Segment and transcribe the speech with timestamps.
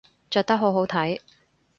[0.31, 1.19] 着得好好睇